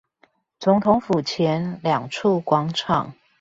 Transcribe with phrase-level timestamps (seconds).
[0.57, 3.13] 總統府前兩處廣場